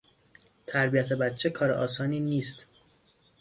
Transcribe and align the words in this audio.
تربیت 0.67 1.13
بچه 1.13 1.49
کار 1.49 1.71
آسانی 1.71 2.19
نیست. 2.19 2.65